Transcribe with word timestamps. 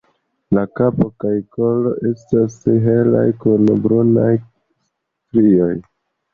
La 0.57 0.61
kapo 0.79 1.09
kaj 1.23 1.33
kolo 1.57 1.91
estas 2.13 2.57
helaj 2.87 3.29
kun 3.45 3.71
brunaj 3.87 4.29
strioj. 4.43 5.73